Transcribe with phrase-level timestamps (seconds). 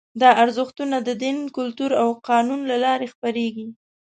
[0.21, 3.67] دا ارزښتونه د دین، کلتور او قانون له لارې خپرېږي.